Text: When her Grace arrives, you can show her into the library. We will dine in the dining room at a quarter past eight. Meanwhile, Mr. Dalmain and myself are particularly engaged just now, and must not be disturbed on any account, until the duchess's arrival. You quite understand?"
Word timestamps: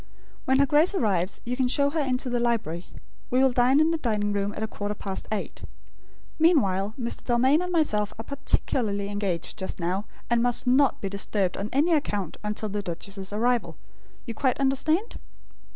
When 0.45 0.57
her 0.57 0.65
Grace 0.65 0.95
arrives, 0.95 1.41
you 1.45 1.55
can 1.55 1.67
show 1.67 1.91
her 1.91 1.99
into 1.99 2.27
the 2.27 2.39
library. 2.39 2.87
We 3.29 3.37
will 3.37 3.51
dine 3.51 3.79
in 3.79 3.91
the 3.91 3.99
dining 3.99 4.33
room 4.33 4.51
at 4.53 4.63
a 4.63 4.67
quarter 4.67 4.95
past 4.95 5.27
eight. 5.31 5.61
Meanwhile, 6.39 6.95
Mr. 6.99 7.23
Dalmain 7.23 7.61
and 7.61 7.71
myself 7.71 8.11
are 8.17 8.23
particularly 8.25 9.09
engaged 9.09 9.59
just 9.59 9.79
now, 9.79 10.05
and 10.27 10.41
must 10.41 10.65
not 10.65 11.01
be 11.01 11.07
disturbed 11.09 11.55
on 11.55 11.69
any 11.71 11.93
account, 11.93 12.37
until 12.43 12.69
the 12.69 12.81
duchess's 12.81 13.31
arrival. 13.31 13.77
You 14.25 14.33
quite 14.33 14.59
understand?" 14.59 15.19